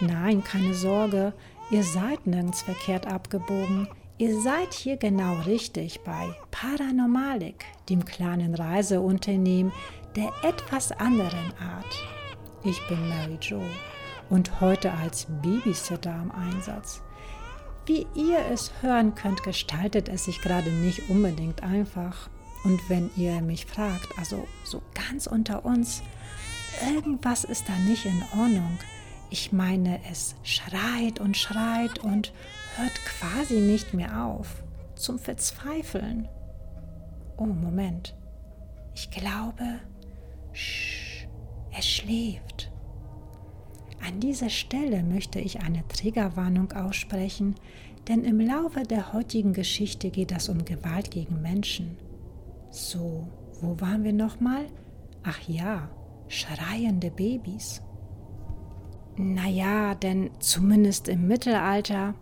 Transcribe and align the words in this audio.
Nein, 0.00 0.42
keine 0.42 0.74
Sorge, 0.74 1.32
ihr 1.70 1.84
seid 1.84 2.26
nirgends 2.26 2.62
verkehrt 2.62 3.06
abgebogen. 3.06 3.88
Ihr 4.18 4.40
seid 4.40 4.72
hier 4.72 4.96
genau 4.96 5.34
richtig 5.46 6.00
bei 6.04 6.34
Paranormalik, 6.50 7.64
dem 7.88 8.04
kleinen 8.04 8.54
Reiseunternehmen 8.54 9.72
der 10.16 10.32
etwas 10.42 10.92
anderen 10.92 11.52
Art. 11.58 11.98
Ich 12.62 12.80
bin 12.88 13.08
Mary 13.08 13.38
Jo 13.40 13.60
und 14.30 14.60
heute 14.60 14.92
als 14.92 15.26
Babysitter 15.42 16.14
am 16.14 16.30
Einsatz. 16.30 17.02
Wie 17.86 18.06
ihr 18.14 18.38
es 18.50 18.72
hören 18.80 19.14
könnt, 19.14 19.42
gestaltet 19.42 20.08
es 20.08 20.24
sich 20.24 20.40
gerade 20.40 20.70
nicht 20.70 21.10
unbedingt 21.10 21.62
einfach. 21.62 22.30
Und 22.64 22.88
wenn 22.88 23.10
ihr 23.16 23.42
mich 23.42 23.66
fragt, 23.66 24.18
also 24.18 24.46
so 24.64 24.80
ganz 24.94 25.26
unter 25.26 25.64
uns, 25.64 26.02
irgendwas 26.94 27.44
ist 27.44 27.68
da 27.68 27.74
nicht 27.86 28.06
in 28.06 28.22
Ordnung. 28.32 28.78
Ich 29.34 29.50
meine, 29.50 29.98
es 30.08 30.36
schreit 30.44 31.18
und 31.18 31.36
schreit 31.36 31.98
und 32.04 32.32
hört 32.76 32.94
quasi 33.04 33.58
nicht 33.58 33.92
mehr 33.92 34.26
auf. 34.26 34.62
Zum 34.94 35.18
Verzweifeln. 35.18 36.28
Oh, 37.36 37.46
Moment. 37.46 38.14
Ich 38.94 39.10
glaube, 39.10 39.80
sch, 40.52 41.26
es 41.76 41.84
schläft. 41.84 42.70
An 44.06 44.20
dieser 44.20 44.50
Stelle 44.50 45.02
möchte 45.02 45.40
ich 45.40 45.62
eine 45.62 45.82
Triggerwarnung 45.88 46.70
aussprechen, 46.70 47.56
denn 48.06 48.22
im 48.22 48.38
Laufe 48.38 48.84
der 48.84 49.12
heutigen 49.12 49.52
Geschichte 49.52 50.10
geht 50.10 50.30
es 50.30 50.48
um 50.48 50.64
Gewalt 50.64 51.10
gegen 51.10 51.42
Menschen. 51.42 51.96
So, 52.70 53.26
wo 53.60 53.80
waren 53.80 54.04
wir 54.04 54.12
nochmal? 54.12 54.66
Ach 55.24 55.40
ja, 55.48 55.88
schreiende 56.28 57.10
Babys. 57.10 57.82
Naja, 59.16 59.94
denn 59.94 60.30
zumindest 60.40 61.08
im 61.08 61.28
Mittelalter 61.28 62.14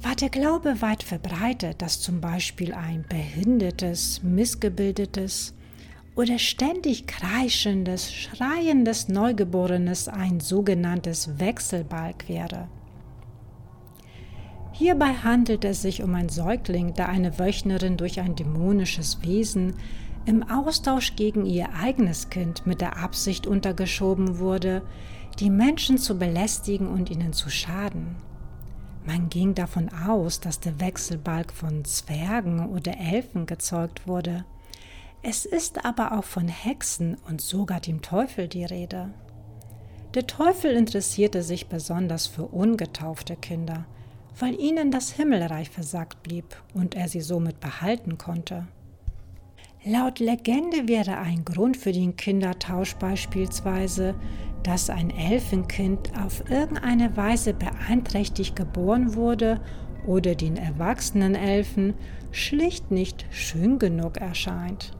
war 0.00 0.16
der 0.16 0.30
Glaube 0.30 0.80
weit 0.80 1.02
verbreitet, 1.02 1.82
dass 1.82 2.00
zum 2.00 2.20
Beispiel 2.20 2.72
ein 2.72 3.04
behindertes, 3.08 4.22
missgebildetes 4.22 5.54
oder 6.14 6.38
ständig 6.38 7.06
kreischendes, 7.06 8.12
schreiendes 8.12 9.08
Neugeborenes 9.08 10.08
ein 10.08 10.40
sogenanntes 10.40 11.38
Wechselbalg 11.38 12.28
wäre. 12.28 12.68
Hierbei 14.72 15.14
handelt 15.14 15.64
es 15.64 15.82
sich 15.82 16.02
um 16.02 16.14
einen 16.14 16.28
Säugling, 16.28 16.94
der 16.94 17.08
eine 17.08 17.38
Wöchnerin 17.38 17.96
durch 17.96 18.20
ein 18.20 18.34
dämonisches 18.36 19.22
Wesen 19.22 19.74
im 20.26 20.42
Austausch 20.42 21.16
gegen 21.16 21.44
ihr 21.44 21.68
eigenes 21.74 22.30
Kind 22.30 22.66
mit 22.66 22.80
der 22.80 22.96
Absicht 22.96 23.46
untergeschoben 23.46 24.38
wurde, 24.38 24.82
die 25.38 25.50
Menschen 25.50 25.98
zu 25.98 26.18
belästigen 26.18 26.86
und 26.86 27.10
ihnen 27.10 27.32
zu 27.32 27.50
schaden. 27.50 28.16
Man 29.06 29.28
ging 29.28 29.54
davon 29.54 29.90
aus, 29.90 30.40
dass 30.40 30.60
der 30.60 30.80
Wechselbalg 30.80 31.52
von 31.52 31.84
Zwergen 31.84 32.70
oder 32.70 32.98
Elfen 32.98 33.44
gezeugt 33.44 34.06
wurde. 34.06 34.46
Es 35.22 35.44
ist 35.44 35.84
aber 35.84 36.12
auch 36.12 36.24
von 36.24 36.48
Hexen 36.48 37.18
und 37.28 37.40
sogar 37.40 37.80
dem 37.80 38.00
Teufel 38.00 38.48
die 38.48 38.64
Rede. 38.64 39.12
Der 40.14 40.26
Teufel 40.26 40.70
interessierte 40.70 41.42
sich 41.42 41.66
besonders 41.66 42.26
für 42.26 42.46
ungetaufte 42.46 43.36
Kinder, 43.36 43.84
weil 44.38 44.58
ihnen 44.58 44.90
das 44.90 45.10
Himmelreich 45.10 45.70
versagt 45.70 46.22
blieb 46.22 46.56
und 46.72 46.94
er 46.94 47.08
sie 47.08 47.20
somit 47.20 47.60
behalten 47.60 48.16
konnte. 48.16 48.66
Laut 49.86 50.18
Legende 50.18 50.88
wäre 50.88 51.18
ein 51.18 51.44
Grund 51.44 51.76
für 51.76 51.92
den 51.92 52.16
Kindertausch 52.16 52.94
beispielsweise, 52.94 54.14
dass 54.62 54.88
ein 54.88 55.10
Elfenkind 55.10 56.10
auf 56.18 56.42
irgendeine 56.48 57.14
Weise 57.18 57.52
beeinträchtigt 57.52 58.56
geboren 58.56 59.14
wurde 59.14 59.60
oder 60.06 60.34
den 60.34 60.56
erwachsenen 60.56 61.34
Elfen 61.34 61.92
schlicht 62.32 62.90
nicht 62.90 63.26
schön 63.30 63.78
genug 63.78 64.16
erscheint. 64.16 64.92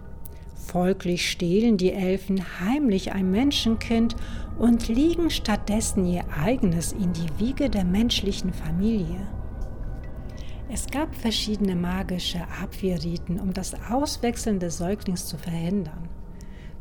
Folglich 0.55 1.31
stehlen 1.31 1.79
die 1.79 1.93
Elfen 1.93 2.43
heimlich 2.61 3.13
ein 3.13 3.31
Menschenkind 3.31 4.17
und 4.59 4.89
legen 4.89 5.31
stattdessen 5.31 6.05
ihr 6.05 6.25
eigenes 6.39 6.93
in 6.93 7.15
die 7.15 7.39
Wiege 7.39 7.71
der 7.71 7.85
menschlichen 7.85 8.53
Familie. 8.53 9.27
Es 10.69 10.87
gab 10.87 11.15
verschiedene 11.15 11.77
magische 11.77 12.41
Abwehrriten, 12.63 13.39
um 13.39 13.53
das 13.53 13.75
Auswechseln 13.91 14.59
des 14.59 14.79
Säuglings 14.79 15.27
zu 15.27 15.37
verhindern. 15.37 16.09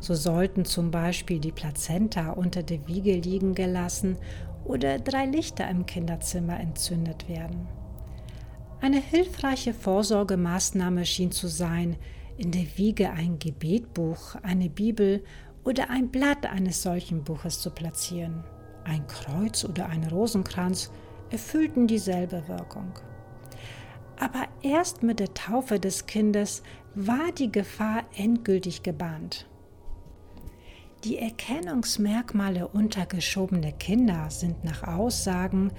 So 0.00 0.14
sollten 0.14 0.64
zum 0.64 0.90
Beispiel 0.90 1.38
die 1.38 1.52
Plazenta 1.52 2.30
unter 2.30 2.62
der 2.62 2.86
Wiege 2.86 3.14
liegen 3.14 3.54
gelassen 3.54 4.16
oder 4.64 4.98
drei 4.98 5.26
Lichter 5.26 5.68
im 5.68 5.86
Kinderzimmer 5.86 6.58
entzündet 6.58 7.28
werden. 7.28 7.68
Eine 8.80 9.00
hilfreiche 9.00 9.74
Vorsorgemaßnahme 9.74 11.04
schien 11.06 11.30
zu 11.30 11.48
sein, 11.48 11.96
in 12.36 12.50
der 12.50 12.66
Wiege 12.76 13.10
ein 13.10 13.38
Gebetbuch, 13.38 14.34
eine 14.42 14.68
Bibel 14.68 15.22
oder 15.64 15.90
ein 15.90 16.10
Blatt 16.10 16.46
eines 16.46 16.82
solchen 16.82 17.22
Buches 17.22 17.60
zu 17.60 17.70
platzieren. 17.70 18.44
Ein 18.84 19.06
Kreuz 19.06 19.64
oder 19.64 19.88
ein 19.88 20.04
Rosenkranz 20.04 20.90
erfüllten 21.30 21.86
dieselbe 21.86 22.46
Wirkung. 22.48 22.92
Aber 24.18 24.46
erst 24.62 25.02
mit 25.02 25.20
der 25.20 25.34
Taufe 25.34 25.80
des 25.80 26.06
Kindes 26.06 26.62
war 26.94 27.32
die 27.36 27.50
Gefahr 27.50 28.04
endgültig 28.16 28.82
gebahnt. 28.82 29.46
Die 31.04 31.18
Erkennungsmerkmale 31.18 32.68
untergeschobener 32.68 33.72
Kinder 33.72 34.30
sind 34.30 34.64
nach 34.64 34.84
Aussagen 34.84 35.70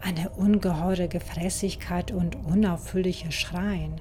eine 0.00 0.30
ungeheure 0.30 1.06
Gefräßigkeit 1.06 2.10
und 2.10 2.34
unauffüllliches 2.34 3.34
Schreien. 3.34 4.00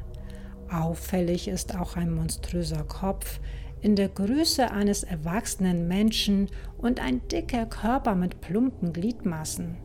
Auffällig 0.72 1.47
ist 1.47 1.78
auch 1.78 1.97
ein 1.97 2.13
monströser 2.13 2.84
Kopf 2.85 3.40
in 3.81 3.96
der 3.96 4.09
Größe 4.09 4.72
eines 4.72 5.03
erwachsenen 5.03 5.88
Menschen 5.88 6.50
und 6.78 7.00
ein 7.00 7.28
dicker 7.28 7.66
Körper 7.66 8.16
mit 8.16 8.41
plumpen 8.41 8.94
Gliedmaßen. 8.94 9.78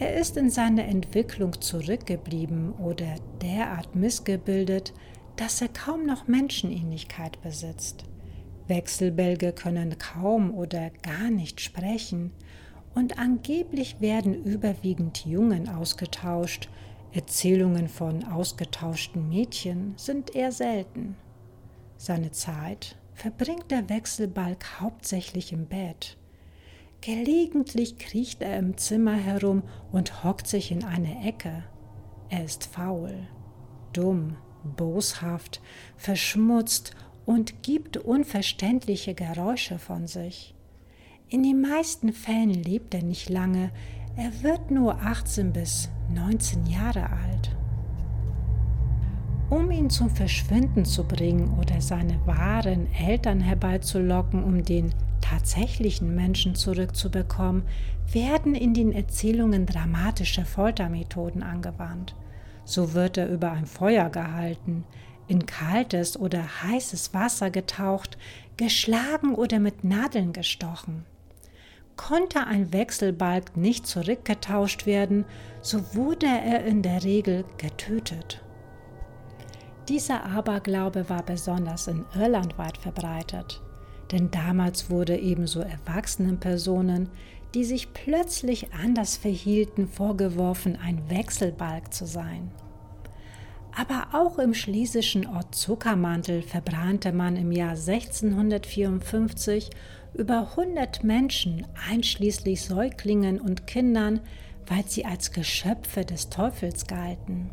Er 0.00 0.16
ist 0.16 0.36
in 0.36 0.48
seiner 0.48 0.84
Entwicklung 0.84 1.60
zurückgeblieben 1.60 2.72
oder 2.74 3.16
derart 3.42 3.96
missgebildet, 3.96 4.94
dass 5.34 5.60
er 5.60 5.68
kaum 5.68 6.06
noch 6.06 6.28
Menschenähnlichkeit 6.28 7.40
besitzt. 7.42 8.04
Wechselbälge 8.68 9.52
können 9.52 9.98
kaum 9.98 10.54
oder 10.54 10.90
gar 11.02 11.30
nicht 11.30 11.60
sprechen 11.60 12.30
und 12.94 13.18
angeblich 13.18 14.00
werden 14.00 14.34
überwiegend 14.44 15.26
Jungen 15.26 15.68
ausgetauscht, 15.68 16.68
Erzählungen 17.12 17.88
von 17.88 18.22
ausgetauschten 18.22 19.28
Mädchen 19.28 19.94
sind 19.96 20.34
eher 20.36 20.52
selten. 20.52 21.16
Seine 21.96 22.30
Zeit 22.30 22.96
verbringt 23.14 23.70
der 23.70 23.88
Wechselbalg 23.88 24.80
hauptsächlich 24.80 25.52
im 25.52 25.66
Bett. 25.66 26.16
Gelegentlich 27.00 27.98
kriecht 27.98 28.42
er 28.42 28.58
im 28.58 28.76
Zimmer 28.76 29.14
herum 29.14 29.62
und 29.92 30.24
hockt 30.24 30.48
sich 30.48 30.72
in 30.72 30.84
eine 30.84 31.24
Ecke. 31.26 31.62
Er 32.28 32.44
ist 32.44 32.64
faul, 32.66 33.28
dumm, 33.92 34.36
boshaft, 34.76 35.60
verschmutzt 35.96 36.96
und 37.24 37.62
gibt 37.62 37.96
unverständliche 37.96 39.14
Geräusche 39.14 39.78
von 39.78 40.06
sich. 40.08 40.54
In 41.28 41.42
den 41.42 41.60
meisten 41.60 42.12
Fällen 42.12 42.50
lebt 42.50 42.94
er 42.94 43.02
nicht 43.02 43.28
lange, 43.28 43.70
er 44.16 44.42
wird 44.42 44.70
nur 44.70 45.00
18 45.00 45.52
bis 45.52 45.90
19 46.12 46.66
Jahre 46.66 47.10
alt. 47.10 47.56
Um 49.50 49.70
ihn 49.70 49.88
zum 49.88 50.10
Verschwinden 50.10 50.84
zu 50.84 51.04
bringen 51.04 51.56
oder 51.58 51.80
seine 51.80 52.18
wahren 52.26 52.92
Eltern 52.92 53.40
herbeizulocken, 53.40 54.42
um 54.42 54.64
den 54.64 54.92
tatsächlichen 55.28 56.14
Menschen 56.14 56.54
zurückzubekommen, 56.54 57.64
werden 58.12 58.54
in 58.54 58.72
den 58.72 58.92
Erzählungen 58.92 59.66
dramatische 59.66 60.44
Foltermethoden 60.44 61.42
angewandt. 61.42 62.14
So 62.64 62.94
wird 62.94 63.18
er 63.18 63.28
über 63.28 63.52
ein 63.52 63.66
Feuer 63.66 64.08
gehalten, 64.08 64.84
in 65.26 65.44
kaltes 65.44 66.18
oder 66.18 66.62
heißes 66.62 67.12
Wasser 67.12 67.50
getaucht, 67.50 68.16
geschlagen 68.56 69.34
oder 69.34 69.58
mit 69.58 69.84
Nadeln 69.84 70.32
gestochen. 70.32 71.04
Konnte 71.96 72.46
ein 72.46 72.72
Wechselbalg 72.72 73.56
nicht 73.56 73.86
zurückgetauscht 73.86 74.86
werden, 74.86 75.24
so 75.60 75.94
wurde 75.94 76.26
er 76.26 76.64
in 76.64 76.82
der 76.82 77.04
Regel 77.04 77.44
getötet. 77.58 78.42
Dieser 79.88 80.24
Aberglaube 80.24 81.08
war 81.10 81.22
besonders 81.22 81.88
in 81.88 82.04
Irland 82.14 82.56
weit 82.56 82.78
verbreitet, 82.78 83.60
denn 84.12 84.30
damals 84.30 84.90
wurde 84.90 85.16
ebenso 85.18 85.60
erwachsenen 85.60 86.38
Personen, 86.38 87.08
die 87.54 87.64
sich 87.64 87.92
plötzlich 87.92 88.72
anders 88.72 89.16
verhielten, 89.16 89.88
vorgeworfen, 89.88 90.76
ein 90.76 91.08
Wechselbalg 91.08 91.92
zu 91.94 92.06
sein. 92.06 92.50
Aber 93.76 94.08
auch 94.12 94.38
im 94.38 94.54
schlesischen 94.54 95.26
Ort 95.26 95.54
Zuckermantel 95.54 96.42
verbrannte 96.42 97.12
man 97.12 97.36
im 97.36 97.52
Jahr 97.52 97.76
1654 97.76 99.70
über 100.14 100.48
100 100.50 101.04
Menschen, 101.04 101.66
einschließlich 101.88 102.62
Säuglingen 102.62 103.40
und 103.40 103.66
Kindern, 103.66 104.20
weil 104.66 104.84
sie 104.86 105.04
als 105.04 105.32
Geschöpfe 105.32 106.04
des 106.04 106.28
Teufels 106.28 106.86
galten. 106.86 107.50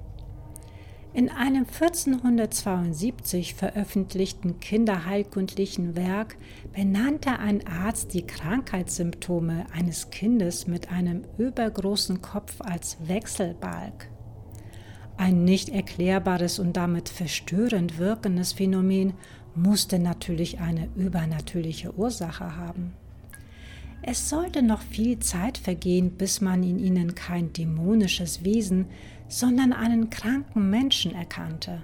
In 1.15 1.29
einem 1.29 1.65
1472 1.65 3.55
veröffentlichten 3.55 4.59
kinderheilkundlichen 4.59 5.95
Werk 5.95 6.35
benannte 6.73 7.39
ein 7.39 7.65
Arzt 7.65 8.13
die 8.13 8.27
Krankheitssymptome 8.27 9.65
eines 9.71 10.09
Kindes 10.09 10.67
mit 10.67 10.91
einem 10.91 11.21
übergroßen 11.37 12.21
Kopf 12.21 12.59
als 12.59 12.97
Wechselbalg. 13.07 14.09
Ein 15.15 15.45
nicht 15.45 15.69
erklärbares 15.69 16.59
und 16.59 16.75
damit 16.75 17.07
verstörend 17.07 17.97
wirkendes 17.97 18.51
Phänomen 18.51 19.13
musste 19.55 19.99
natürlich 19.99 20.59
eine 20.59 20.89
übernatürliche 20.97 21.97
Ursache 21.97 22.57
haben. 22.57 22.91
Es 24.01 24.29
sollte 24.29 24.61
noch 24.61 24.81
viel 24.81 25.19
Zeit 25.19 25.57
vergehen, 25.57 26.11
bis 26.11 26.41
man 26.41 26.63
in 26.63 26.79
ihnen 26.79 27.15
kein 27.15 27.53
dämonisches 27.53 28.43
Wesen, 28.43 28.87
sondern 29.27 29.73
einen 29.73 30.09
kranken 30.09 30.69
Menschen 30.69 31.15
erkannte. 31.15 31.81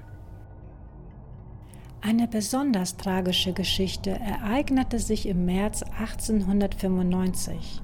Eine 2.03 2.27
besonders 2.27 2.97
tragische 2.97 3.53
Geschichte 3.53 4.09
ereignete 4.09 4.97
sich 4.97 5.27
im 5.27 5.45
März 5.45 5.83
1895. 5.83 7.81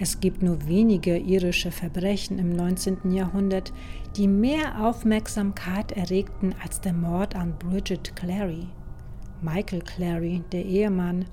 Es 0.00 0.20
gibt 0.20 0.42
nur 0.42 0.66
wenige 0.68 1.18
irische 1.18 1.70
Verbrechen 1.70 2.38
im 2.38 2.50
19. 2.54 3.10
Jahrhundert, 3.12 3.72
die 4.16 4.28
mehr 4.28 4.86
Aufmerksamkeit 4.86 5.92
erregten 5.92 6.54
als 6.62 6.80
der 6.80 6.92
Mord 6.92 7.34
an 7.34 7.58
Bridget 7.58 8.14
Clary. 8.14 8.68
Michael 9.42 9.82
Clary, 9.82 10.42
der 10.52 10.64
Ehemann, 10.64 11.26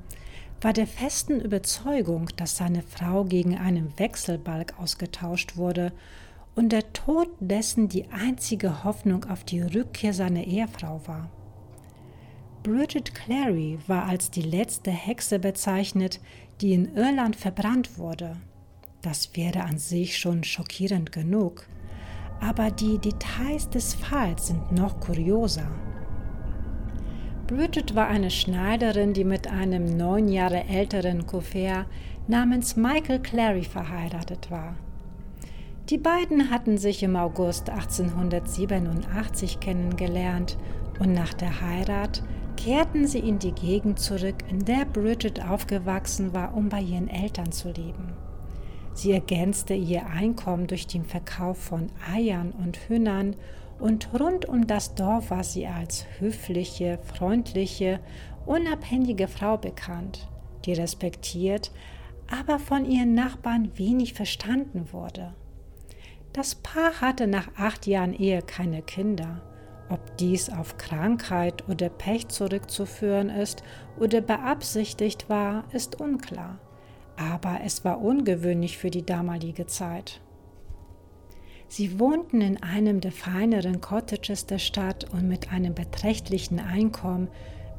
war 0.61 0.73
der 0.73 0.87
festen 0.87 1.39
Überzeugung, 1.39 2.29
dass 2.37 2.57
seine 2.57 2.81
Frau 2.81 3.23
gegen 3.25 3.57
einen 3.57 3.97
Wechselbalg 3.97 4.79
ausgetauscht 4.79 5.57
wurde 5.57 5.91
und 6.55 6.71
der 6.71 6.93
Tod 6.93 7.29
dessen 7.39 7.89
die 7.89 8.09
einzige 8.09 8.83
Hoffnung 8.83 9.25
auf 9.25 9.43
die 9.43 9.61
Rückkehr 9.61 10.13
seiner 10.13 10.43
Ehefrau 10.45 11.01
war. 11.05 11.29
Bridget 12.63 13.13
Clary 13.13 13.77
war 13.85 14.05
als 14.05 14.31
die 14.31 14.41
letzte 14.41 14.89
Hexe 14.89 15.37
bezeichnet, 15.37 16.19
die 16.61 16.73
in 16.73 16.95
Irland 16.95 17.35
verbrannt 17.35 17.99
wurde. 17.99 18.37
Das 19.01 19.35
wäre 19.35 19.61
an 19.61 19.77
sich 19.77 20.17
schon 20.17 20.43
schockierend 20.43 21.11
genug, 21.11 21.67
aber 22.39 22.71
die 22.71 22.97
Details 22.97 23.69
des 23.69 23.93
Falls 23.93 24.47
sind 24.47 24.71
noch 24.71 24.99
kurioser. 24.99 25.69
Bridget 27.47 27.93
war 27.93 28.07
eine 28.07 28.31
Schneiderin, 28.31 29.13
die 29.13 29.23
mit 29.23 29.45
einem 29.45 29.95
neun 29.97 30.27
Jahre 30.29 30.63
älteren 30.63 31.27
Koffer 31.27 31.85
namens 32.27 32.75
Michael 32.75 33.19
Clary 33.19 33.63
verheiratet 33.63 34.49
war. 34.49 34.75
Die 35.91 35.99
beiden 35.99 36.49
hatten 36.49 36.79
sich 36.79 37.03
im 37.03 37.15
August 37.15 37.69
1887 37.69 39.59
kennengelernt 39.59 40.57
und 40.97 41.13
nach 41.13 41.35
der 41.35 41.61
Heirat 41.61 42.23
kehrten 42.57 43.05
sie 43.05 43.19
in 43.19 43.37
die 43.37 43.51
Gegend 43.51 43.99
zurück, 43.99 44.37
in 44.49 44.65
der 44.65 44.85
Bridget 44.85 45.45
aufgewachsen 45.45 46.33
war, 46.33 46.55
um 46.55 46.69
bei 46.69 46.81
ihren 46.81 47.09
Eltern 47.09 47.51
zu 47.51 47.67
leben. 47.67 48.13
Sie 48.95 49.11
ergänzte 49.11 49.75
ihr 49.75 50.07
Einkommen 50.07 50.65
durch 50.65 50.87
den 50.87 51.03
Verkauf 51.03 51.59
von 51.59 51.91
Eiern 52.11 52.53
und 52.53 52.77
Hühnern 52.87 53.35
und 53.79 54.09
rund 54.19 54.45
um 54.45 54.67
das 54.67 54.95
Dorf 54.95 55.31
war 55.31 55.43
sie 55.43 55.67
als 55.67 56.05
höfliche, 56.19 56.99
freundliche, 57.03 57.99
unabhängige 58.45 59.27
Frau 59.27 59.57
bekannt, 59.57 60.27
die 60.65 60.73
respektiert, 60.73 61.71
aber 62.29 62.59
von 62.59 62.85
ihren 62.85 63.13
Nachbarn 63.13 63.77
wenig 63.77 64.13
verstanden 64.13 64.87
wurde. 64.91 65.33
Das 66.33 66.55
Paar 66.55 66.99
hatte 67.01 67.27
nach 67.27 67.49
acht 67.57 67.87
Jahren 67.87 68.13
Ehe 68.13 68.41
keine 68.41 68.81
Kinder. 68.81 69.41
Ob 69.89 70.17
dies 70.17 70.49
auf 70.49 70.77
Krankheit 70.77 71.67
oder 71.69 71.89
Pech 71.89 72.27
zurückzuführen 72.29 73.29
ist 73.29 73.63
oder 73.99 74.19
beabsichtigt 74.21 75.29
war, 75.29 75.63
ist 75.71 76.01
unklar. 76.01 76.57
Aber 77.17 77.59
es 77.63 77.85
war 77.85 78.01
ungewöhnlich 78.01 78.77
für 78.77 78.89
die 78.89 79.05
damalige 79.05 79.67
Zeit. 79.67 80.21
Sie 81.77 81.99
wohnten 81.99 82.39
in 82.39 82.63
einem 82.63 83.01
der 83.01 83.11
feineren 83.11 83.81
Cottages 83.81 84.45
der 84.45 84.59
Stadt 84.59 85.11
und 85.11 85.27
mit 85.27 85.51
einem 85.51 85.75
beträchtlichen 85.75 86.61
Einkommen 86.61 87.27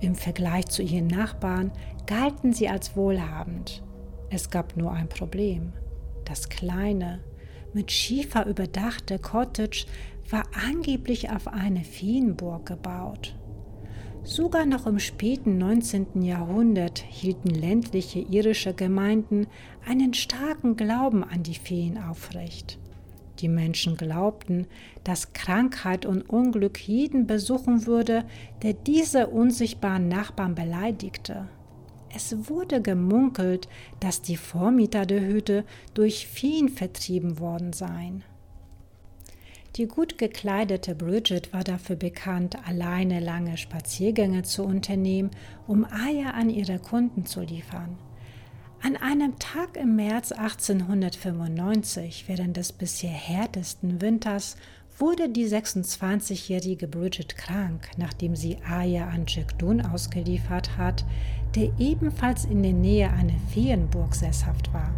im 0.01 0.15
Vergleich 0.15 0.67
zu 0.67 0.83
ihren 0.83 1.07
Nachbarn 1.07 1.73
galten 2.05 2.53
sie 2.53 2.69
als 2.69 2.95
wohlhabend. 2.95 3.83
Es 4.29 4.51
gab 4.51 4.77
nur 4.77 4.93
ein 4.93 5.09
Problem. 5.09 5.73
Das 6.27 6.51
kleine, 6.51 7.25
mit 7.73 7.91
Schiefer 7.91 8.45
überdachte 8.45 9.19
Cottage 9.19 9.87
war 10.29 10.43
angeblich 10.69 11.31
auf 11.31 11.49
eine 11.49 11.83
Feenburg 11.83 12.67
gebaut. 12.67 13.35
Sogar 14.25 14.67
noch 14.67 14.87
im 14.87 14.99
späten 14.99 15.57
19. 15.57 16.21
Jahrhundert 16.21 16.99
hielten 16.99 17.49
ländliche 17.49 18.19
irische 18.19 18.75
Gemeinden 18.75 19.47
einen 19.89 20.13
starken 20.13 20.77
Glauben 20.77 21.25
an 21.25 21.43
die 21.43 21.55
Feen 21.55 21.97
aufrecht. 21.97 22.79
Die 23.41 23.49
Menschen 23.49 23.97
glaubten, 23.97 24.67
dass 25.05 25.33
Krankheit 25.33 26.07
und 26.07 26.23
Unglück 26.29 26.79
jeden 26.79 27.27
besuchen 27.27 27.87
würde, 27.87 28.25
der 28.63 28.73
diese 28.73 29.29
unsichtbaren 29.29 30.09
Nachbarn 30.09 30.55
beleidigte. 30.55 31.49
Es 32.15 32.49
wurde 32.49 32.81
gemunkelt, 32.81 33.69
dass 34.01 34.23
die 34.23 34.39
Vormieter 34.39 35.05
der 35.05 35.21
Hütte 35.21 35.65
durch 35.93 36.27
Feen 36.27 36.71
vertrieben 36.71 37.39
worden 37.39 37.73
seien. 37.73 38.25
Die 39.77 39.87
gut 39.87 40.17
gekleidete 40.17 40.95
Bridget 40.95 41.53
war 41.53 41.63
dafür 41.63 41.97
bekannt, 41.97 42.57
alleine 42.67 43.21
lange 43.21 43.59
Spaziergänge 43.59 44.43
zu 44.43 44.65
unternehmen, 44.65 45.31
um 45.67 45.85
Eier 45.85 46.33
an 46.33 46.49
ihre 46.49 46.79
Kunden 46.79 47.27
zu 47.27 47.43
liefern. 47.43 47.99
An 48.83 48.97
einem 48.97 49.39
Tag 49.39 49.77
im 49.77 49.97
März 49.97 50.33
1895, 50.33 52.25
während 52.29 52.57
des 52.57 52.73
bisher 52.73 53.11
härtesten 53.11 54.01
Winters, 54.01 54.57
wurde 54.99 55.29
die 55.29 55.47
26-jährige 55.47 56.87
Bridget 56.87 57.37
krank, 57.37 57.89
nachdem 57.97 58.37
sie 58.37 58.59
Aya 58.69 59.09
an 59.09 59.25
Jack 59.27 59.59
Dunn 59.59 59.81
ausgeliefert 59.81 60.77
hat, 60.77 61.05
der 61.55 61.71
ebenfalls 61.79 62.45
in 62.45 62.63
der 62.63 62.73
Nähe 62.73 63.11
einer 63.11 63.39
Feenburg 63.53 64.15
sesshaft 64.15 64.73
war. 64.73 64.95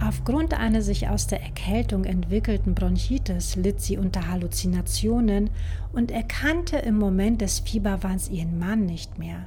Aufgrund 0.00 0.54
einer 0.54 0.82
sich 0.82 1.08
aus 1.08 1.26
der 1.26 1.42
Erkältung 1.42 2.04
entwickelten 2.04 2.74
Bronchitis 2.74 3.56
litt 3.56 3.80
sie 3.80 3.96
unter 3.96 4.28
Halluzinationen 4.28 5.50
und 5.92 6.10
erkannte 6.10 6.76
im 6.78 6.98
Moment 6.98 7.40
des 7.40 7.60
Fieberwahns 7.60 8.28
ihren 8.28 8.58
Mann 8.58 8.86
nicht 8.86 9.18
mehr. 9.18 9.46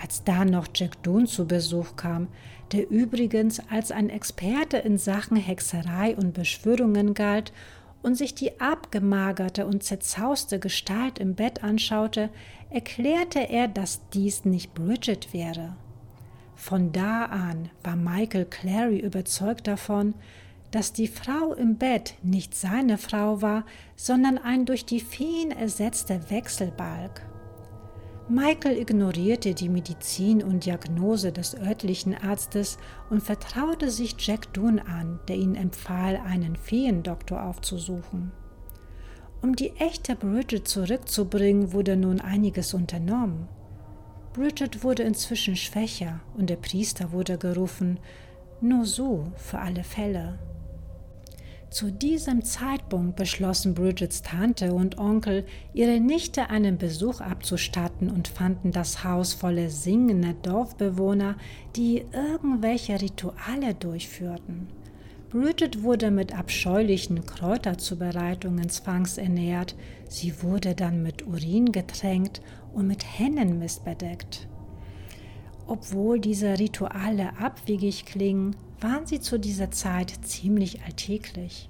Als 0.00 0.24
da 0.24 0.44
noch 0.44 0.68
Jack 0.74 1.02
Doon 1.02 1.26
zu 1.26 1.46
Besuch 1.46 1.96
kam, 1.96 2.28
der 2.72 2.90
übrigens 2.90 3.60
als 3.70 3.90
ein 3.92 4.10
Experte 4.10 4.76
in 4.78 4.98
Sachen 4.98 5.36
Hexerei 5.36 6.16
und 6.16 6.34
Beschwörungen 6.34 7.14
galt 7.14 7.52
und 8.02 8.14
sich 8.16 8.34
die 8.34 8.60
abgemagerte 8.60 9.66
und 9.66 9.82
zerzauste 9.82 10.58
Gestalt 10.58 11.18
im 11.18 11.34
Bett 11.34 11.64
anschaute, 11.64 12.30
erklärte 12.70 13.40
er, 13.40 13.68
dass 13.68 14.08
dies 14.10 14.44
nicht 14.44 14.74
Bridget 14.74 15.32
wäre. 15.32 15.76
Von 16.54 16.92
da 16.92 17.26
an 17.26 17.70
war 17.82 17.96
Michael 17.96 18.46
Clary 18.46 18.98
überzeugt 18.98 19.66
davon, 19.66 20.14
dass 20.70 20.92
die 20.92 21.06
Frau 21.06 21.52
im 21.52 21.76
Bett 21.76 22.14
nicht 22.22 22.54
seine 22.54 22.98
Frau 22.98 23.40
war, 23.42 23.64
sondern 23.94 24.38
ein 24.38 24.66
durch 24.66 24.84
die 24.84 25.00
Feen 25.00 25.50
ersetzter 25.50 26.30
Wechselbalg. 26.30 27.22
Michael 28.28 28.78
ignorierte 28.78 29.54
die 29.54 29.68
Medizin 29.68 30.42
und 30.42 30.66
Diagnose 30.66 31.30
des 31.30 31.56
örtlichen 31.56 32.12
Arztes 32.16 32.76
und 33.08 33.22
vertraute 33.22 33.88
sich 33.88 34.16
Jack 34.18 34.52
Dunn 34.52 34.80
an, 34.80 35.20
der 35.28 35.36
ihn 35.36 35.54
empfahl, 35.54 36.16
einen 36.16 36.56
Feendoktor 36.56 37.44
aufzusuchen. 37.44 38.32
Um 39.42 39.54
die 39.54 39.70
echte 39.76 40.16
Bridget 40.16 40.66
zurückzubringen, 40.66 41.72
wurde 41.72 41.96
nun 41.96 42.20
einiges 42.20 42.74
unternommen. 42.74 43.46
Bridget 44.32 44.82
wurde 44.82 45.04
inzwischen 45.04 45.54
schwächer 45.54 46.18
und 46.36 46.50
der 46.50 46.56
Priester 46.56 47.12
wurde 47.12 47.38
gerufen, 47.38 48.00
nur 48.60 48.84
so 48.86 49.30
für 49.36 49.60
alle 49.60 49.84
Fälle. 49.84 50.36
Zu 51.76 51.92
diesem 51.92 52.42
Zeitpunkt 52.42 53.16
beschlossen 53.16 53.74
Bridgets 53.74 54.22
Tante 54.22 54.72
und 54.72 54.96
Onkel, 54.96 55.44
ihre 55.74 56.00
Nichte 56.00 56.48
einen 56.48 56.78
Besuch 56.78 57.20
abzustatten 57.20 58.10
und 58.10 58.28
fanden 58.28 58.72
das 58.72 59.04
Haus 59.04 59.34
voller 59.34 59.68
singender 59.68 60.32
Dorfbewohner, 60.40 61.36
die 61.76 62.06
irgendwelche 62.14 62.98
Rituale 62.98 63.74
durchführten. 63.74 64.68
Bridget 65.28 65.82
wurde 65.82 66.10
mit 66.10 66.34
abscheulichen 66.34 67.26
Kräuterzubereitungen 67.26 68.70
zwangsernährt, 68.70 69.74
sie 70.08 70.42
wurde 70.42 70.74
dann 70.74 71.02
mit 71.02 71.26
Urin 71.26 71.72
getränkt 71.72 72.40
und 72.72 72.86
mit 72.86 73.04
Hennenmist 73.04 73.84
bedeckt. 73.84 74.48
Obwohl 75.66 76.20
diese 76.20 76.58
Rituale 76.58 77.38
abwegig 77.38 78.06
klingen, 78.06 78.54
waren 78.80 79.06
sie 79.06 79.20
zu 79.20 79.38
dieser 79.38 79.70
Zeit 79.70 80.12
ziemlich 80.22 80.82
alltäglich. 80.84 81.68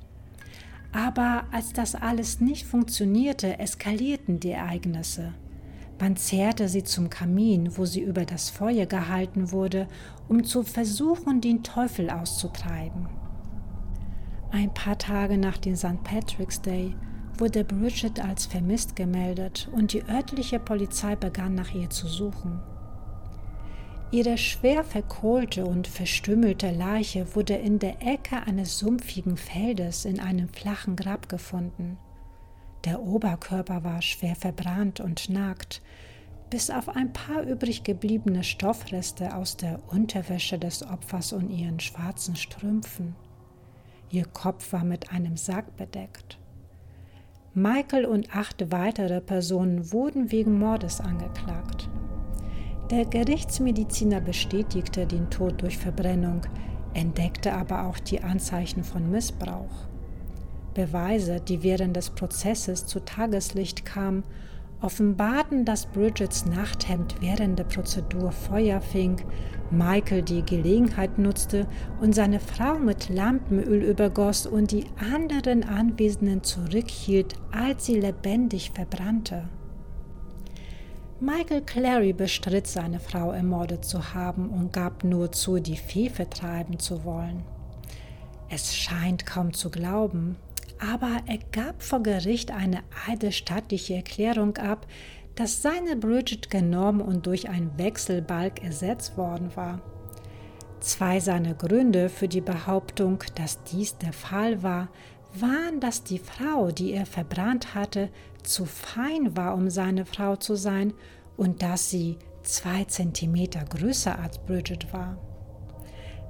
Aber 0.93 1.45
als 1.51 1.73
das 1.73 1.95
alles 1.95 2.41
nicht 2.41 2.67
funktionierte, 2.67 3.59
eskalierten 3.59 4.41
die 4.41 4.51
Ereignisse. 4.51 5.35
Man 5.99 6.17
zehrte 6.17 6.69
sie 6.69 6.85
zum 6.85 7.09
Kamin, 7.09 7.79
wo 7.79 7.87
sie 7.87 8.01
über 8.01 8.27
das 8.27 8.51
Feuer 8.51 8.87
gehalten 8.87 9.51
wurde, 9.51 9.89
um 10.29 10.45
zu 10.45 10.63
versuchen, 10.63 11.41
den 11.41 11.63
Teufel 11.63 12.11
auszutreiben. 12.11 13.09
Ein 14.51 14.73
paar 14.75 14.99
Tage 14.99 15.39
nach 15.39 15.57
dem 15.57 15.75
St. 15.75 16.03
Patrick's 16.05 16.61
Day 16.61 16.95
wurde 17.39 17.65
Bridget 17.65 18.23
als 18.23 18.47
vermisst 18.47 18.97
gemeldet 18.97 19.69
und 19.73 19.93
die 19.93 20.05
örtliche 20.05 20.59
Polizei 20.59 21.17
begann 21.17 21.55
nach 21.55 21.75
ihr 21.75 21.91
zu 21.91 22.07
suchen. 22.09 22.61
Ihre 24.13 24.39
schwer 24.39 24.85
verkohlte 24.85 25.67
und 25.67 25.89
verstümmelte 25.89 26.71
Leiche 26.71 27.35
wurde 27.35 27.55
in 27.55 27.81
der 27.81 28.03
Ecke 28.03 28.37
eines 28.47 28.79
sumpfigen 28.79 29.37
Feldes 29.37 30.05
in 30.05 30.21
einem 30.21 30.49
flachen 30.49 30.95
Grab 30.95 31.29
gefunden. 31.29 31.99
Der 32.85 33.03
Oberkörper 33.03 33.83
war 33.83 34.01
schwer 34.03 34.37
verbrannt 34.37 35.01
und 35.01 35.29
nackt, 35.29 35.83
bis 36.51 36.71
auf 36.71 36.89
ein 36.89 37.13
paar 37.13 37.43
übrig 37.43 37.83
gebliebene 37.83 38.45
Stoffreste 38.45 39.35
aus 39.35 39.57
der 39.57 39.81
Unterwäsche 39.89 40.57
des 40.57 40.85
Opfers 40.85 41.33
und 41.33 41.51
ihren 41.51 41.81
schwarzen 41.81 42.37
Strümpfen. 42.37 43.17
Ihr 44.11 44.25
Kopf 44.25 44.73
war 44.73 44.85
mit 44.85 45.11
einem 45.11 45.37
Sack 45.37 45.77
bedeckt. 45.77 46.39
Michael 47.55 48.05
und 48.05 48.37
acht 48.37 48.71
weitere 48.71 49.21
Personen 49.21 49.91
wurden 49.91 50.31
wegen 50.31 50.59
Mordes 50.59 51.01
angeklagt. 51.01 51.89
Der 52.91 53.05
Gerichtsmediziner 53.05 54.21
bestätigte 54.21 55.07
den 55.07 55.29
Tod 55.29 55.61
durch 55.61 55.77
Verbrennung, 55.77 56.43
entdeckte 56.95 57.53
aber 57.53 57.87
auch 57.87 57.99
die 57.99 58.23
Anzeichen 58.23 58.85
von 58.85 59.11
Missbrauch. 59.11 59.89
Beweise, 60.73 61.41
die 61.41 61.65
während 61.65 61.97
des 61.97 62.11
Prozesses 62.11 62.87
zu 62.87 63.05
Tageslicht 63.05 63.85
kamen, 63.85 64.23
offenbarten, 64.81 65.65
dass 65.65 65.87
Bridgets 65.87 66.47
Nachthemd 66.47 67.17
während 67.21 67.59
der 67.59 67.65
Prozedur 67.65 68.31
Feuer 68.31 68.81
fing, 68.81 69.17
Michael 69.73 70.23
die 70.23 70.45
Gelegenheit 70.45 71.19
nutzte 71.19 71.67
und 72.01 72.15
seine 72.15 72.39
Frau 72.39 72.79
mit 72.79 73.09
Lampenöl 73.09 73.83
übergoss 73.83 74.47
und 74.47 74.71
die 74.71 74.85
anderen 75.13 75.65
Anwesenden 75.65 76.45
zurückhielt, 76.45 77.35
als 77.51 77.87
sie 77.87 77.99
lebendig 77.99 78.71
verbrannte. 78.71 79.49
Michael 81.19 81.63
Clary 81.63 82.13
bestritt, 82.13 82.67
seine 82.67 83.01
Frau 83.01 83.33
ermordet 83.33 83.87
zu 83.87 84.13
haben 84.13 84.51
und 84.51 84.75
gab 84.75 85.03
nur 85.03 85.33
zu, 85.33 85.61
die 85.61 85.79
Fee 85.79 86.11
vertreiben 86.11 86.79
zu 86.79 87.05
wollen. 87.05 87.43
Es 88.51 88.77
scheint 88.77 89.25
kaum 89.25 89.55
zu 89.55 89.71
glauben, 89.71 90.37
aber 90.79 91.23
er 91.25 91.39
gab 91.53 91.83
vor 91.83 92.03
Gericht 92.03 92.51
eine 92.51 92.83
eidesstattliche 93.09 93.95
Erklärung 93.95 94.59
ab, 94.59 94.87
dass 95.37 95.63
seine 95.63 95.97
Bridget 95.97 96.51
genommen 96.51 97.01
und 97.01 97.27
durch 97.27 97.49
einen 97.49 97.79
Wechselbalg 97.79 98.63
ersetzt 98.63 99.17
worden 99.17 99.57
war. 99.57 99.81
Zwei 100.81 101.21
seiner 101.21 101.55
Gründe 101.55 102.11
für 102.11 102.29
die 102.29 102.43
Behauptung, 102.43 103.25
dass 103.37 103.63
dies 103.65 103.97
der 103.97 104.13
Fall 104.13 104.63
war, 104.63 104.89
waren, 105.35 105.81
dass 105.81 106.05
die 106.05 106.19
Frau, 106.19 106.71
die 106.71 106.93
er 106.93 107.07
verbrannt 107.07 107.75
hatte, 107.75 108.11
zu 108.43 108.65
fein 108.65 109.37
war, 109.37 109.55
um 109.55 109.71
seine 109.71 110.07
Frau 110.07 110.37
zu 110.37 110.55
sein 110.55 110.95
und 111.37 111.63
dass 111.63 111.91
sie 111.91 112.19
zwei 112.43 112.85
Zentimeter 112.85 113.65
größer 113.65 114.19
als 114.19 114.39
Bridget 114.39 114.93
war. 114.93 115.19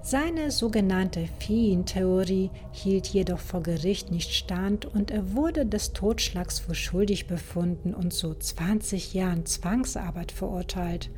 Seine 0.02 0.52
sogenannte 0.52 1.28
Feentheorie 1.40 2.52
hielt 2.70 3.08
jedoch 3.08 3.40
vor 3.40 3.62
Gericht 3.64 4.12
nicht 4.12 4.32
stand 4.32 4.86
und 4.86 5.10
er 5.10 5.34
wurde 5.34 5.66
des 5.66 5.94
Totschlags 5.94 6.60
für 6.60 6.76
schuldig 6.76 7.26
befunden 7.26 7.92
und 7.92 8.12
zu 8.12 8.32
20 8.32 9.14
Jahren 9.14 9.46
Zwangsarbeit 9.46 10.30
verurteilt, 10.30 11.10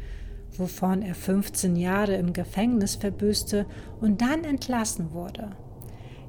wovon 0.57 1.03
er 1.03 1.15
15 1.15 1.77
Jahre 1.77 2.15
im 2.17 2.33
Gefängnis 2.33 2.97
verbüßte 2.97 3.67
und 4.01 4.23
dann 4.23 4.45
entlassen 4.45 5.13
wurde. 5.13 5.51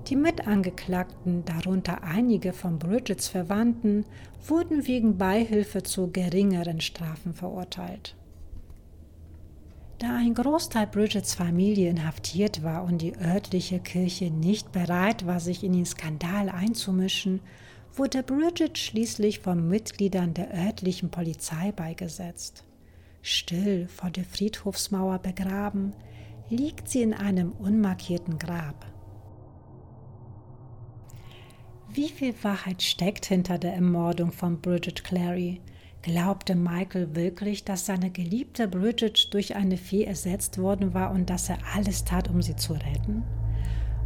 Die 0.09 0.15
Mitangeklagten, 0.15 1.45
darunter 1.45 2.03
einige 2.03 2.51
von 2.51 2.79
Bridgets 2.79 3.27
Verwandten, 3.27 4.05
wurden 4.47 4.87
wegen 4.87 5.19
Beihilfe 5.19 5.83
zu 5.83 6.09
geringeren 6.09 6.81
Strafen 6.81 7.35
verurteilt. 7.35 8.15
Da 9.99 10.15
ein 10.15 10.33
Großteil 10.33 10.87
Bridgets 10.87 11.35
Familie 11.35 11.91
inhaftiert 11.91 12.63
war 12.63 12.85
und 12.85 13.03
die 13.03 13.15
örtliche 13.17 13.79
Kirche 13.79 14.31
nicht 14.31 14.71
bereit 14.71 15.27
war, 15.27 15.39
sich 15.39 15.63
in 15.63 15.73
den 15.73 15.85
Skandal 15.85 16.49
einzumischen, 16.49 17.41
wurde 17.93 18.23
Bridget 18.23 18.79
schließlich 18.79 19.39
von 19.39 19.67
Mitgliedern 19.67 20.33
der 20.33 20.51
örtlichen 20.51 21.11
Polizei 21.11 21.71
beigesetzt. 21.71 22.63
Still 23.21 23.87
vor 23.87 24.09
der 24.09 24.23
Friedhofsmauer 24.23 25.19
begraben, 25.19 25.93
liegt 26.49 26.89
sie 26.89 27.03
in 27.03 27.13
einem 27.13 27.51
unmarkierten 27.51 28.39
Grab. 28.39 28.87
Wie 31.91 32.09
viel 32.09 32.35
Wahrheit 32.43 32.83
steckt 32.83 33.25
hinter 33.25 33.57
der 33.57 33.73
Ermordung 33.73 34.31
von 34.31 34.61
Bridget 34.61 35.03
Clary? 35.03 35.59
Glaubte 36.03 36.53
Michael 36.53 37.15
wirklich, 37.15 37.63
dass 37.63 37.87
seine 37.87 38.11
geliebte 38.11 38.67
Bridget 38.67 39.33
durch 39.33 39.55
eine 39.55 39.75
Fee 39.75 40.03
ersetzt 40.03 40.59
worden 40.59 40.93
war 40.93 41.11
und 41.11 41.31
dass 41.31 41.49
er 41.49 41.57
alles 41.75 42.03
tat, 42.03 42.29
um 42.29 42.43
sie 42.43 42.55
zu 42.55 42.73
retten? 42.73 43.23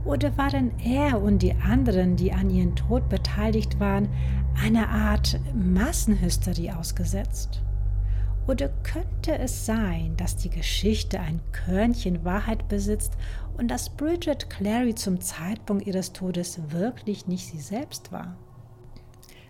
Oder 0.06 0.38
waren 0.38 0.72
er 0.80 1.22
und 1.22 1.40
die 1.42 1.56
anderen, 1.56 2.16
die 2.16 2.32
an 2.32 2.50
ihrem 2.50 2.74
Tod 2.74 3.10
beteiligt 3.10 3.82
waren, 3.82 4.08
einer 4.56 4.88
Art 4.88 5.38
Massenhysterie 5.54 6.78
ausgesetzt? 6.78 7.62
Oder 8.46 8.70
könnte 8.84 9.38
es 9.38 9.66
sein, 9.66 10.16
dass 10.18 10.36
die 10.36 10.50
Geschichte 10.50 11.20
ein 11.20 11.40
Körnchen 11.54 12.26
Wahrheit 12.26 12.68
besitzt 12.68 13.14
und 13.58 13.70
dass 13.70 13.96
Bridget 13.96 14.50
Clary 14.50 14.96
zum 14.96 15.22
Zeitpunkt 15.22 15.88
ihres 15.88 16.12
Todes 16.12 16.60
wirklich 16.70 17.26
nicht 17.26 17.48
sie 17.48 17.62
selbst 17.62 18.12
war? 18.12 18.36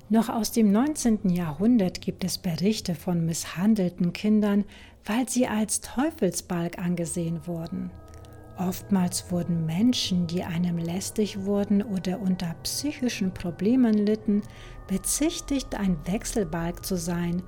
Noch 0.10 0.30
aus 0.30 0.52
dem 0.52 0.72
19. 0.72 1.30
Jahrhundert 1.30 2.02
gibt 2.02 2.24
es 2.24 2.38
Berichte 2.38 2.94
von 2.94 3.26
misshandelten 3.26 4.14
Kindern, 4.14 4.64
weil 5.06 5.28
sie 5.28 5.48
als 5.48 5.82
Teufelsbalg 5.82 6.78
angesehen 6.78 7.48
wurden. 7.48 7.90
Oftmals 8.60 9.32
wurden 9.32 9.66
Menschen, 9.66 10.28
die 10.28 10.44
einem 10.44 10.78
lästig 10.78 11.46
wurden 11.46 11.82
oder 11.82 12.20
unter 12.20 12.54
psychischen 12.62 13.34
Problemen 13.34 13.96
litten, 13.96 14.44
bezichtigt, 14.88 15.74
ein 15.74 15.98
Wechselbalg 16.06 16.86
zu 16.86 16.96
sein 16.96 17.42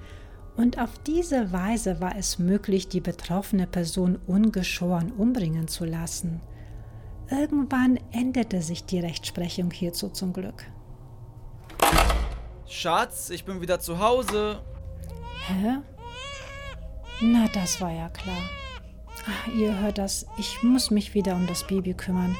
und 0.57 0.79
auf 0.79 0.91
diese 1.05 1.51
Weise 1.51 1.99
war 1.99 2.15
es 2.15 2.39
möglich, 2.39 2.87
die 2.87 3.01
betroffene 3.01 3.67
Person 3.67 4.19
ungeschoren 4.27 5.11
umbringen 5.11 5.67
zu 5.67 5.85
lassen. 5.85 6.41
Irgendwann 7.29 7.99
änderte 8.11 8.61
sich 8.61 8.85
die 8.85 8.99
Rechtsprechung 8.99 9.71
hierzu 9.71 10.09
zum 10.09 10.31
Glück. 10.31 10.65
Schatz, 12.67 13.29
ich 13.29 13.45
bin 13.45 13.61
wieder 13.61 13.79
zu 13.79 13.99
Hause. 13.99 14.61
Hä? 15.47 15.77
Na, 17.21 17.47
das 17.53 17.79
war 17.81 17.91
ja 17.91 18.09
klar. 18.09 18.49
Ach, 19.27 19.47
ihr 19.55 19.79
hört 19.79 19.97
das, 19.97 20.27
ich 20.37 20.61
muss 20.61 20.91
mich 20.91 21.13
wieder 21.13 21.35
um 21.35 21.47
das 21.47 21.65
Baby 21.65 21.93
kümmern. 21.93 22.35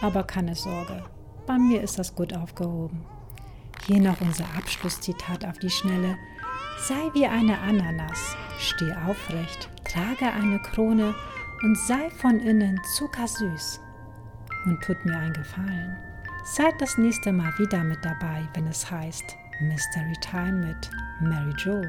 Aber 0.00 0.22
keine 0.22 0.54
Sorge, 0.54 1.02
bei 1.46 1.58
mir 1.58 1.82
ist 1.82 1.98
das 1.98 2.14
gut 2.14 2.34
aufgehoben. 2.34 3.04
Hier 3.86 4.00
noch 4.00 4.20
unser 4.20 4.44
Abschlusszitat 4.56 5.44
auf 5.44 5.58
die 5.58 5.70
Schnelle. 5.70 6.16
Sei 6.82 7.10
wie 7.12 7.26
eine 7.26 7.58
Ananas, 7.58 8.36
steh 8.58 8.90
aufrecht, 9.06 9.68
trage 9.84 10.32
eine 10.32 10.58
Krone 10.60 11.14
und 11.62 11.76
sei 11.76 12.08
von 12.08 12.40
innen 12.40 12.80
zuckersüß. 12.96 13.80
Und 14.64 14.82
tut 14.82 15.04
mir 15.04 15.18
einen 15.18 15.34
Gefallen. 15.34 15.98
Seid 16.44 16.80
das 16.80 16.96
nächste 16.96 17.32
Mal 17.32 17.52
wieder 17.58 17.84
mit 17.84 18.02
dabei, 18.02 18.48
wenn 18.54 18.66
es 18.66 18.90
heißt 18.90 19.36
Mystery 19.60 20.16
Time 20.22 20.66
mit 20.66 20.90
Mary 21.20 21.52
Jo. 21.58 21.82